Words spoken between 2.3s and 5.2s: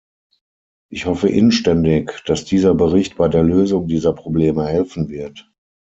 dieser Bericht bei der Lösung dieser Probleme helfen